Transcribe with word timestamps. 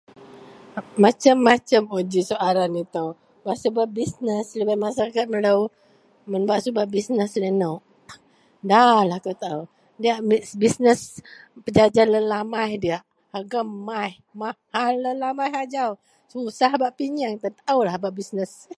macam-macam 1.05 1.81
un 1.95 2.05
ji 2.11 2.21
soalan 2.31 2.71
itou, 2.83 3.09
bak 3.45 3.57
subet 3.61 3.89
bisness 3.97 4.47
lubeng 4.57 4.83
masyarakat 4.85 5.25
melou, 5.33 5.59
mun 6.29 6.43
bak 6.49 6.61
subet 6.63 6.87
bisness 6.95 7.31
laie 7.41 7.51
nou 7.61 7.75
da 8.69 8.81
lah 9.09 9.19
akou 9.21 9.35
taau, 9.43 9.59
diyak 10.01 10.19
bisness 10.61 11.01
pejaja 11.63 12.03
lelamas 12.13 12.71
diyak 12.83 13.03
harga 13.33 13.59
mas, 13.87 14.13
mahal 14.41 14.93
lalamas 15.05 15.51
ajau 15.63 15.91
susah 16.31 16.71
bak 16.81 16.93
peyieng, 16.97 17.35
dataaulah 17.43 17.95
bak 18.03 18.13
bisness 18.19 18.53